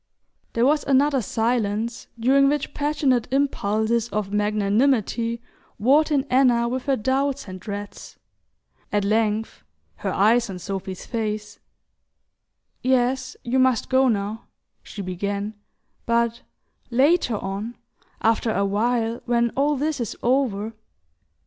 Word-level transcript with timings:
There 0.53 0.65
was 0.65 0.83
another 0.85 1.21
silence, 1.21 2.07
during 2.19 2.49
which 2.49 2.73
passionate 2.73 3.27
impulses 3.31 4.09
of 4.09 4.33
magnanimity 4.33 5.43
warred 5.77 6.09
in 6.09 6.25
Anna 6.27 6.67
with 6.67 6.85
her 6.87 6.95
doubts 6.95 7.47
and 7.47 7.59
dreads. 7.59 8.17
At 8.91 9.05
length, 9.05 9.61
her 9.97 10.11
eyes 10.11 10.49
on 10.49 10.57
Sophy's 10.57 11.05
face: 11.05 11.59
"Yes, 12.81 13.37
you 13.43 13.59
must 13.59 13.91
go 13.91 14.07
now," 14.07 14.47
she 14.81 15.03
began; 15.03 15.53
"but 16.07 16.41
later 16.89 17.35
on... 17.37 17.77
after 18.21 18.49
a 18.51 18.65
while, 18.65 19.21
when 19.25 19.51
all 19.51 19.75
this 19.75 19.99
is 19.99 20.15
over 20.23 20.73